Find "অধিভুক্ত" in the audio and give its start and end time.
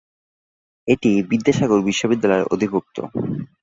2.53-2.97